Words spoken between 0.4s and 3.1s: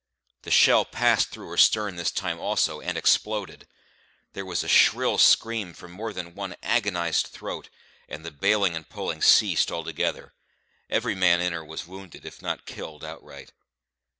The shell passed through her stern this time also, and